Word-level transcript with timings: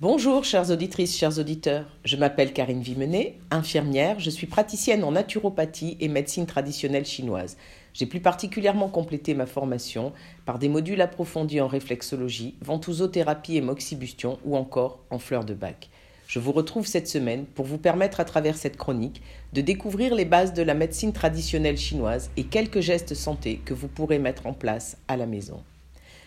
Bonjour 0.00 0.44
chères 0.44 0.72
auditrices, 0.72 1.16
chers 1.16 1.38
auditeurs. 1.38 1.86
Je 2.04 2.16
m'appelle 2.16 2.52
Karine 2.52 2.82
Vimenet, 2.82 3.38
infirmière, 3.52 4.18
je 4.18 4.28
suis 4.28 4.48
praticienne 4.48 5.04
en 5.04 5.12
naturopathie 5.12 5.96
et 6.00 6.08
médecine 6.08 6.46
traditionnelle 6.46 7.06
chinoise. 7.06 7.56
J'ai 7.92 8.06
plus 8.06 8.18
particulièrement 8.18 8.88
complété 8.88 9.34
ma 9.34 9.46
formation 9.46 10.12
par 10.46 10.58
des 10.58 10.68
modules 10.68 11.00
approfondis 11.00 11.60
en 11.60 11.68
réflexologie, 11.68 12.56
ventosothérapie 12.60 13.56
et 13.56 13.60
moxibustion 13.60 14.40
ou 14.44 14.56
encore 14.56 14.98
en 15.10 15.20
fleurs 15.20 15.44
de 15.44 15.54
bac. 15.54 15.90
Je 16.26 16.40
vous 16.40 16.50
retrouve 16.50 16.88
cette 16.88 17.06
semaine 17.06 17.44
pour 17.44 17.64
vous 17.64 17.78
permettre 17.78 18.18
à 18.18 18.24
travers 18.24 18.56
cette 18.56 18.76
chronique 18.76 19.22
de 19.52 19.60
découvrir 19.60 20.16
les 20.16 20.24
bases 20.24 20.54
de 20.54 20.64
la 20.64 20.74
médecine 20.74 21.12
traditionnelle 21.12 21.78
chinoise 21.78 22.30
et 22.36 22.42
quelques 22.42 22.80
gestes 22.80 23.14
santé 23.14 23.60
que 23.64 23.74
vous 23.74 23.88
pourrez 23.88 24.18
mettre 24.18 24.48
en 24.48 24.54
place 24.54 24.96
à 25.06 25.16
la 25.16 25.26
maison. 25.26 25.62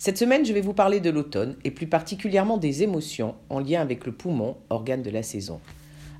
Cette 0.00 0.16
semaine, 0.16 0.46
je 0.46 0.52
vais 0.52 0.60
vous 0.60 0.74
parler 0.74 1.00
de 1.00 1.10
l'automne 1.10 1.56
et 1.64 1.72
plus 1.72 1.88
particulièrement 1.88 2.56
des 2.56 2.84
émotions 2.84 3.34
en 3.50 3.58
lien 3.58 3.80
avec 3.80 4.06
le 4.06 4.12
poumon, 4.12 4.56
organe 4.70 5.02
de 5.02 5.10
la 5.10 5.24
saison. 5.24 5.58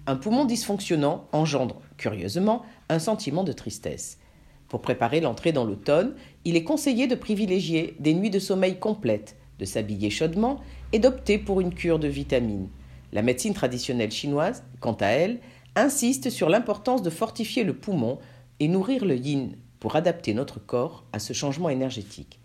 Un 0.09 0.17
poumon 0.17 0.45
dysfonctionnant 0.47 1.29
engendre, 1.31 1.81
curieusement, 1.97 2.65
un 2.89 2.99
sentiment 2.99 3.45
de 3.45 3.53
tristesse. 3.53 4.19
Pour 4.67 4.81
préparer 4.81 5.21
l'entrée 5.21 5.53
dans 5.53 5.65
l'automne, 5.65 6.17
il 6.45 6.57
est 6.57 6.65
conseillé 6.65 7.07
de 7.07 7.15
privilégier 7.15 7.95
des 8.01 8.15
nuits 8.15 8.31
de 8.31 8.41
sommeil 8.41 8.81
complètes, 8.81 9.37
de 9.61 9.65
s'habiller 9.65 10.11
chaudement 10.11 10.59
et 10.93 10.99
d'opter 10.99 11.39
pour 11.39 11.61
une 11.61 11.73
cure 11.73 12.01
de 12.01 12.09
vitamines. 12.09 12.71
La 13.13 13.23
médecine 13.23 13.55
traditionnelle 13.55 14.11
chinoise, 14.11 14.65
quant 14.81 14.95
à 14.95 15.07
elle, 15.07 15.39
insiste 15.77 16.31
sur 16.31 16.49
l'importance 16.49 17.03
de 17.03 17.11
fortifier 17.11 17.63
le 17.63 17.75
poumon 17.75 18.19
et 18.59 18.67
nourrir 18.67 19.05
le 19.05 19.15
yin 19.15 19.53
pour 19.79 19.95
adapter 19.95 20.35
notre 20.35 20.59
corps 20.59 21.05
à 21.13 21.21
ce 21.21 21.33
changement 21.33 21.69
énergétique. 21.69 22.38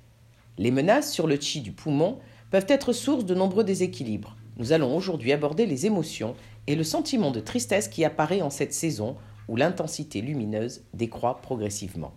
Les 0.58 0.72
menaces 0.72 1.12
sur 1.12 1.28
le 1.28 1.40
chi 1.40 1.62
du 1.62 1.72
poumon 1.72 2.20
peuvent 2.52 2.68
être 2.70 2.94
source 2.94 3.26
de 3.26 3.36
nombreux 3.36 3.64
déséquilibres. 3.64 4.36
Nous 4.58 4.72
allons 4.72 4.96
aujourd'hui 4.96 5.32
aborder 5.32 5.66
les 5.66 5.86
émotions 5.86 6.36
et 6.68 6.76
le 6.76 6.84
sentiment 6.84 7.32
de 7.32 7.40
tristesse 7.40 7.88
qui 7.88 8.06
apparaît 8.06 8.42
en 8.42 8.50
cette 8.50 8.74
saison 8.74 9.16
où 9.48 9.56
l'intensité 9.56 10.22
lumineuse 10.22 10.82
décroît 10.94 11.42
progressivement. 11.42 12.14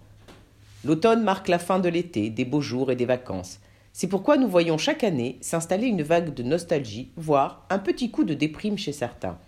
L'automne 0.84 1.24
marque 1.24 1.48
la 1.48 1.58
fin 1.58 1.78
de 1.78 1.88
l'été, 1.88 2.30
des 2.30 2.44
beaux 2.44 2.60
jours 2.60 2.90
et 2.90 2.96
des 2.96 3.06
vacances. 3.06 3.60
C'est 3.92 4.06
pourquoi 4.06 4.36
nous 4.36 4.48
voyons 4.48 4.76
chaque 4.76 5.04
année 5.04 5.38
s'installer 5.40 5.86
une 5.86 6.02
vague 6.02 6.34
de 6.34 6.42
nostalgie, 6.42 7.10
voire 7.16 7.66
un 7.70 7.78
petit 7.78 8.10
coup 8.10 8.24
de 8.24 8.34
déprime 8.34 8.76
chez 8.76 8.92
certains. 8.92 9.38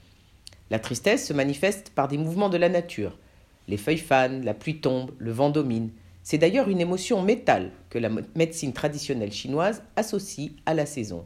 La 0.70 0.78
tristesse 0.78 1.26
se 1.26 1.32
manifeste 1.34 1.90
par 1.94 2.08
des 2.08 2.18
mouvements 2.18 2.48
de 2.48 2.56
la 2.56 2.68
nature. 2.68 3.18
Les 3.68 3.76
feuilles 3.76 3.98
fanent, 3.98 4.44
la 4.44 4.54
pluie 4.54 4.80
tombe, 4.80 5.12
le 5.18 5.30
vent 5.30 5.50
domine. 5.50 5.90
C'est 6.30 6.36
d'ailleurs 6.36 6.68
une 6.68 6.82
émotion 6.82 7.22
métal 7.22 7.70
que 7.88 7.98
la 7.98 8.10
médecine 8.36 8.74
traditionnelle 8.74 9.32
chinoise 9.32 9.82
associe 9.96 10.50
à 10.66 10.74
la 10.74 10.84
saison. 10.84 11.24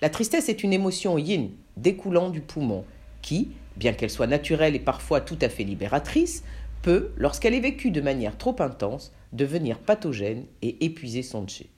La 0.00 0.08
tristesse 0.08 0.48
est 0.48 0.62
une 0.62 0.72
émotion 0.72 1.18
yin, 1.18 1.50
découlant 1.76 2.30
du 2.30 2.40
poumon, 2.40 2.86
qui, 3.20 3.50
bien 3.76 3.92
qu'elle 3.92 4.08
soit 4.08 4.26
naturelle 4.26 4.74
et 4.74 4.80
parfois 4.80 5.20
tout 5.20 5.36
à 5.42 5.50
fait 5.50 5.64
libératrice, 5.64 6.42
peut, 6.80 7.10
lorsqu'elle 7.18 7.52
est 7.52 7.60
vécue 7.60 7.90
de 7.90 8.00
manière 8.00 8.38
trop 8.38 8.56
intense, 8.60 9.12
devenir 9.34 9.78
pathogène 9.78 10.46
et 10.62 10.86
épuiser 10.86 11.22
son 11.22 11.46
chi. 11.46 11.68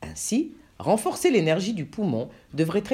Ainsi, 0.00 0.54
renforcer 0.78 1.30
l'énergie 1.30 1.74
du 1.74 1.84
poumon 1.84 2.30
devrait, 2.54 2.84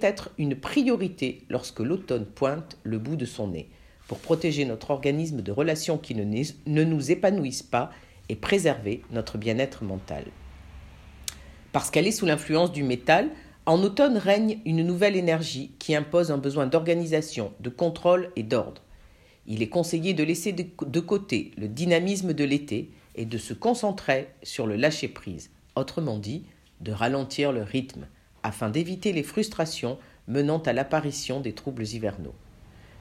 être 0.00 0.30
une 0.38 0.56
priorité 0.56 1.42
lorsque 1.50 1.80
l'automne 1.80 2.24
pointe 2.24 2.78
le 2.84 2.98
bout 2.98 3.16
de 3.16 3.26
son 3.26 3.48
nez, 3.48 3.68
pour 4.08 4.16
protéger 4.16 4.64
notre 4.64 4.92
organisme 4.92 5.42
de 5.42 5.52
relations 5.52 5.98
qui 5.98 6.14
ne 6.14 6.84
nous 6.84 7.10
épanouissent 7.10 7.62
pas 7.62 7.90
et 8.28 8.36
préserver 8.36 9.02
notre 9.10 9.38
bien-être 9.38 9.84
mental. 9.84 10.24
Parce 11.72 11.90
qu'elle 11.90 12.06
est 12.06 12.12
sous 12.12 12.26
l'influence 12.26 12.72
du 12.72 12.82
métal, 12.82 13.30
en 13.66 13.82
automne 13.82 14.16
règne 14.16 14.60
une 14.64 14.82
nouvelle 14.84 15.16
énergie 15.16 15.72
qui 15.78 15.94
impose 15.94 16.30
un 16.30 16.38
besoin 16.38 16.66
d'organisation, 16.66 17.52
de 17.60 17.70
contrôle 17.70 18.30
et 18.36 18.42
d'ordre. 18.42 18.82
Il 19.46 19.62
est 19.62 19.68
conseillé 19.68 20.14
de 20.14 20.24
laisser 20.24 20.52
de 20.52 21.00
côté 21.00 21.52
le 21.56 21.68
dynamisme 21.68 22.32
de 22.32 22.44
l'été 22.44 22.90
et 23.14 23.24
de 23.24 23.38
se 23.38 23.54
concentrer 23.54 24.28
sur 24.42 24.66
le 24.66 24.76
lâcher-prise, 24.76 25.50
autrement 25.74 26.18
dit, 26.18 26.44
de 26.80 26.92
ralentir 26.92 27.52
le 27.52 27.62
rythme, 27.62 28.06
afin 28.42 28.70
d'éviter 28.70 29.12
les 29.12 29.22
frustrations 29.22 29.98
menant 30.28 30.58
à 30.58 30.72
l'apparition 30.72 31.40
des 31.40 31.52
troubles 31.52 31.86
hivernaux. 31.86 32.34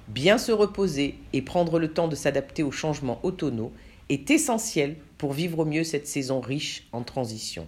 Bien 0.07 0.38
se 0.38 0.51
reposer 0.51 1.16
et 1.33 1.41
prendre 1.41 1.79
le 1.79 1.91
temps 1.91 2.07
de 2.07 2.16
s'adapter 2.16 2.63
aux 2.63 2.72
changements 2.72 3.19
automnaux 3.23 3.72
est 4.09 4.29
essentiel 4.29 4.97
pour 5.17 5.33
vivre 5.33 5.59
au 5.59 5.66
mieux 5.66 5.83
cette 5.83 6.07
saison 6.07 6.39
riche 6.39 6.88
en 6.91 7.03
transition. 7.03 7.67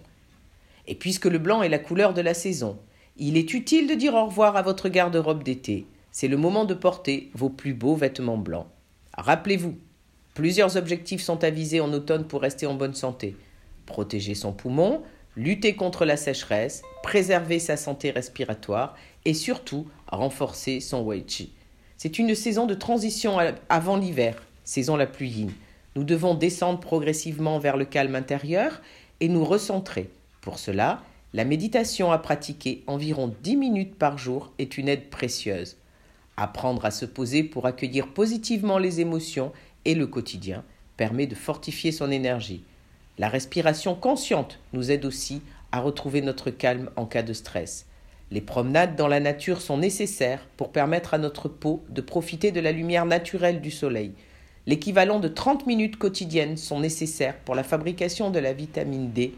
Et 0.86 0.94
puisque 0.94 1.26
le 1.26 1.38
blanc 1.38 1.62
est 1.62 1.68
la 1.68 1.78
couleur 1.78 2.14
de 2.14 2.20
la 2.20 2.34
saison, 2.34 2.78
il 3.16 3.36
est 3.36 3.52
utile 3.52 3.88
de 3.88 3.94
dire 3.94 4.14
au 4.14 4.26
revoir 4.26 4.56
à 4.56 4.62
votre 4.62 4.88
garde-robe 4.88 5.42
d'été. 5.42 5.86
C'est 6.12 6.28
le 6.28 6.36
moment 6.36 6.64
de 6.64 6.74
porter 6.74 7.30
vos 7.34 7.50
plus 7.50 7.74
beaux 7.74 7.96
vêtements 7.96 8.38
blancs. 8.38 8.66
Rappelez-vous, 9.16 9.76
plusieurs 10.34 10.76
objectifs 10.76 11.22
sont 11.22 11.42
avisés 11.42 11.80
en 11.80 11.92
automne 11.92 12.26
pour 12.26 12.40
rester 12.40 12.66
en 12.66 12.74
bonne 12.74 12.94
santé. 12.94 13.36
Protéger 13.86 14.34
son 14.34 14.52
poumon, 14.52 15.02
lutter 15.36 15.74
contre 15.74 16.04
la 16.04 16.16
sécheresse, 16.16 16.82
préserver 17.02 17.58
sa 17.58 17.76
santé 17.76 18.10
respiratoire 18.10 18.96
et 19.24 19.34
surtout 19.34 19.86
renforcer 20.06 20.80
son 20.80 21.02
wei 21.02 21.24
chi. 21.26 21.52
C'est 21.96 22.18
une 22.18 22.34
saison 22.34 22.66
de 22.66 22.74
transition 22.74 23.38
avant 23.68 23.96
l'hiver, 23.96 24.40
saison 24.64 24.96
la 24.96 25.06
plus 25.06 25.26
yin. 25.26 25.50
Nous 25.98 26.04
devons 26.04 26.34
descendre 26.34 26.78
progressivement 26.78 27.58
vers 27.58 27.76
le 27.76 27.84
calme 27.84 28.14
intérieur 28.14 28.82
et 29.18 29.26
nous 29.26 29.44
recentrer. 29.44 30.10
Pour 30.40 30.60
cela, 30.60 31.02
la 31.34 31.44
méditation 31.44 32.12
à 32.12 32.18
pratiquer 32.18 32.84
environ 32.86 33.34
10 33.42 33.56
minutes 33.56 33.96
par 33.96 34.16
jour 34.16 34.52
est 34.60 34.78
une 34.78 34.88
aide 34.88 35.10
précieuse. 35.10 35.76
Apprendre 36.36 36.84
à 36.84 36.92
se 36.92 37.04
poser 37.04 37.42
pour 37.42 37.66
accueillir 37.66 38.06
positivement 38.06 38.78
les 38.78 39.00
émotions 39.00 39.50
et 39.84 39.96
le 39.96 40.06
quotidien 40.06 40.62
permet 40.96 41.26
de 41.26 41.34
fortifier 41.34 41.90
son 41.90 42.12
énergie. 42.12 42.62
La 43.18 43.28
respiration 43.28 43.96
consciente 43.96 44.60
nous 44.72 44.92
aide 44.92 45.04
aussi 45.04 45.42
à 45.72 45.80
retrouver 45.80 46.22
notre 46.22 46.50
calme 46.50 46.90
en 46.94 47.06
cas 47.06 47.24
de 47.24 47.32
stress. 47.32 47.86
Les 48.30 48.40
promenades 48.40 48.94
dans 48.94 49.08
la 49.08 49.18
nature 49.18 49.60
sont 49.60 49.78
nécessaires 49.78 50.46
pour 50.56 50.70
permettre 50.70 51.14
à 51.14 51.18
notre 51.18 51.48
peau 51.48 51.82
de 51.88 52.02
profiter 52.02 52.52
de 52.52 52.60
la 52.60 52.70
lumière 52.70 53.04
naturelle 53.04 53.60
du 53.60 53.72
soleil. 53.72 54.12
L'équivalent 54.68 55.18
de 55.18 55.28
30 55.28 55.66
minutes 55.66 55.96
quotidiennes 55.96 56.58
sont 56.58 56.78
nécessaires 56.78 57.38
pour 57.38 57.54
la 57.54 57.62
fabrication 57.62 58.30
de 58.30 58.38
la 58.38 58.52
vitamine 58.52 59.12
D, 59.12 59.32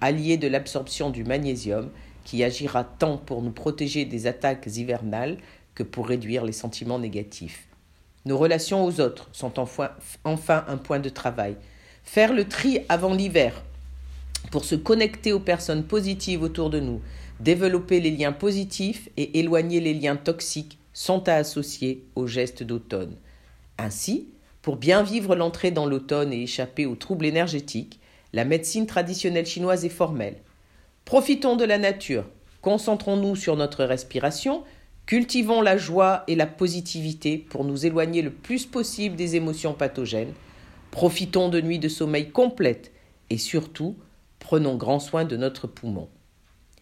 alliée 0.00 0.36
de 0.36 0.48
l'absorption 0.48 1.10
du 1.10 1.22
magnésium, 1.22 1.88
qui 2.24 2.42
agira 2.42 2.82
tant 2.82 3.16
pour 3.16 3.42
nous 3.42 3.52
protéger 3.52 4.04
des 4.06 4.26
attaques 4.26 4.66
hivernales 4.66 5.38
que 5.76 5.84
pour 5.84 6.08
réduire 6.08 6.44
les 6.44 6.50
sentiments 6.50 6.98
négatifs. 6.98 7.68
Nos 8.24 8.36
relations 8.36 8.84
aux 8.84 9.00
autres 9.00 9.28
sont 9.30 9.60
enfin, 9.60 10.64
un 10.66 10.76
point 10.78 10.98
de 10.98 11.08
travail. 11.08 11.54
Faire 12.02 12.32
le 12.32 12.48
tri 12.48 12.80
avant 12.88 13.14
l'hiver 13.14 13.62
pour 14.50 14.64
se 14.64 14.74
connecter 14.74 15.32
aux 15.32 15.38
personnes 15.38 15.84
positives 15.84 16.42
autour 16.42 16.70
de 16.70 16.80
nous, 16.80 17.00
développer 17.38 18.00
les 18.00 18.10
liens 18.10 18.32
positifs 18.32 19.08
et 19.16 19.38
éloigner 19.38 19.78
les 19.78 19.94
liens 19.94 20.16
toxiques 20.16 20.80
sont 20.92 21.28
à 21.28 21.34
associer 21.34 22.04
aux 22.16 22.26
gestes 22.26 22.64
d'automne. 22.64 23.14
Ainsi, 23.78 24.26
pour 24.62 24.76
bien 24.76 25.02
vivre 25.02 25.34
l'entrée 25.34 25.72
dans 25.72 25.86
l'automne 25.86 26.32
et 26.32 26.42
échapper 26.42 26.86
aux 26.86 26.94
troubles 26.94 27.26
énergétiques, 27.26 27.98
la 28.32 28.44
médecine 28.44 28.86
traditionnelle 28.86 29.44
chinoise 29.44 29.84
est 29.84 29.90
formelle. 29.90 30.36
Profitons 31.04 31.56
de 31.56 31.64
la 31.64 31.78
nature, 31.78 32.24
concentrons-nous 32.62 33.34
sur 33.34 33.56
notre 33.56 33.84
respiration, 33.84 34.62
cultivons 35.04 35.60
la 35.60 35.76
joie 35.76 36.22
et 36.28 36.36
la 36.36 36.46
positivité 36.46 37.38
pour 37.38 37.64
nous 37.64 37.84
éloigner 37.84 38.22
le 38.22 38.30
plus 38.30 38.64
possible 38.64 39.16
des 39.16 39.34
émotions 39.34 39.74
pathogènes, 39.74 40.32
profitons 40.92 41.48
de 41.48 41.60
nuits 41.60 41.80
de 41.80 41.88
sommeil 41.88 42.30
complètes 42.30 42.92
et 43.30 43.38
surtout, 43.38 43.96
prenons 44.38 44.76
grand 44.76 45.00
soin 45.00 45.24
de 45.24 45.36
notre 45.36 45.66
poumon. 45.66 46.08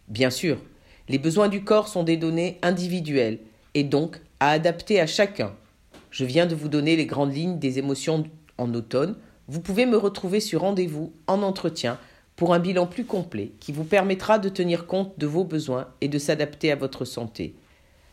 Bien 0.09 0.31
sûr, 0.31 0.59
les 1.09 1.19
besoins 1.19 1.49
du 1.49 1.65
corps 1.65 1.89
sont 1.89 2.03
des 2.03 2.19
données 2.19 2.59
individuelles 2.63 3.39
et 3.73 3.85
donc 3.85 4.21
à 4.39 4.51
adapter 4.51 5.01
à 5.01 5.07
chacun 5.07 5.55
je 6.11 6.25
viens 6.25 6.47
de 6.47 6.55
vous 6.55 6.69
donner 6.69 6.97
les 6.97 7.07
grandes 7.07 7.35
lignes 7.35 7.59
des 7.59 7.79
émotions 7.79 8.25
en 8.59 8.75
automne. 8.75 9.17
Vous 9.49 9.61
pouvez 9.61 9.87
me 9.87 9.97
retrouver 9.97 10.41
sur 10.41 10.63
rendez-vous 10.63 11.13
en 11.27 11.43
entretien 11.43 11.99
pour 12.37 12.55
un 12.55 12.59
bilan 12.59 12.87
plus 12.87 13.05
complet 13.05 13.53
qui 13.61 13.73
vous 13.73 13.85
permettra 13.85 14.39
de 14.39 14.49
tenir 14.49 14.87
compte 14.87 15.19
de 15.19 15.27
vos 15.27 15.45
besoins 15.45 15.89
et 16.01 16.09
de 16.09 16.19
s'adapter 16.19 16.73
à 16.73 16.77
votre 16.77 17.05
santé. 17.05 17.55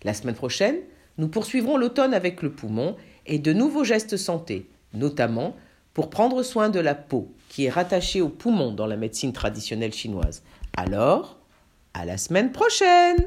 La 0.04 0.14
semaine 0.14 0.36
prochaine, 0.36 0.78
nous 1.18 1.28
poursuivrons 1.28 1.78
l'automne 1.78 2.14
avec 2.14 2.42
le 2.42 2.52
poumon 2.52 2.96
et 3.26 3.40
de 3.40 3.54
nouveaux 3.54 3.84
gestes 3.84 4.18
santé, 4.18 4.70
notamment 4.94 5.56
pour 5.94 6.10
prendre 6.10 6.44
soin 6.44 6.70
de 6.70 6.80
la 6.80 6.94
peau 6.94 7.34
qui 7.50 7.66
est 7.66 7.70
rattachée 7.70 8.22
au 8.22 8.30
poumon 8.30 8.72
dans 8.72 8.86
la 8.86 8.98
médecine 8.98 9.34
traditionnelle 9.34 9.94
chinoise. 9.94 10.44
Alors, 10.76 11.38
à 11.94 12.06
la 12.06 12.18
semaine 12.18 12.52
prochaine 12.52 13.18